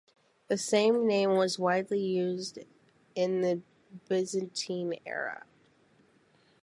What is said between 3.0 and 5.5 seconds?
in the Byzantine era.